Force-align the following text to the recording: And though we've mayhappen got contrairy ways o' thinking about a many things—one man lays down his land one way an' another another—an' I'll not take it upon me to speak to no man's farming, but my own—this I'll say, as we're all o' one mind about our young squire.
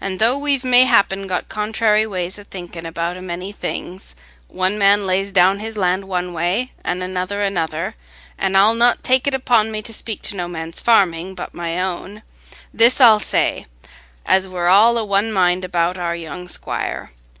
And 0.00 0.18
though 0.18 0.36
we've 0.36 0.64
mayhappen 0.64 1.28
got 1.28 1.48
contrairy 1.48 2.04
ways 2.04 2.40
o' 2.40 2.42
thinking 2.42 2.84
about 2.84 3.16
a 3.16 3.22
many 3.22 3.52
things—one 3.52 4.76
man 4.76 5.06
lays 5.06 5.30
down 5.30 5.60
his 5.60 5.76
land 5.76 6.06
one 6.08 6.32
way 6.32 6.72
an' 6.84 7.02
another 7.02 7.40
another—an' 7.42 8.56
I'll 8.56 8.74
not 8.74 9.04
take 9.04 9.28
it 9.28 9.34
upon 9.34 9.70
me 9.70 9.80
to 9.82 9.92
speak 9.94 10.22
to 10.22 10.34
no 10.34 10.48
man's 10.48 10.80
farming, 10.80 11.36
but 11.36 11.54
my 11.54 11.80
own—this 11.80 13.00
I'll 13.00 13.20
say, 13.20 13.66
as 14.26 14.48
we're 14.48 14.66
all 14.66 14.98
o' 14.98 15.04
one 15.04 15.30
mind 15.32 15.64
about 15.64 15.96
our 15.96 16.16
young 16.16 16.48
squire. 16.48 17.12